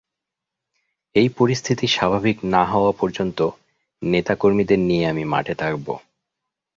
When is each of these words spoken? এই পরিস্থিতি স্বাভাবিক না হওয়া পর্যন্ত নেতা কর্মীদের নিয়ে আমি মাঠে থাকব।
এই 1.15 1.27
পরিস্থিতি 1.37 1.85
স্বাভাবিক 1.87 2.37
না 2.45 2.63
হওয়া 2.65 2.91
পর্যন্ত 2.91 3.39
নেতা 4.01 4.33
কর্মীদের 4.35 4.79
নিয়ে 4.79 5.05
আমি 5.07 5.23
মাঠে 5.23 5.55
থাকব। 5.55 5.87